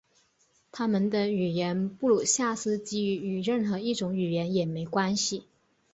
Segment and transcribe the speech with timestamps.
[0.71, 5.45] 他们的语言布鲁夏斯基语与任何一种语言也没关系。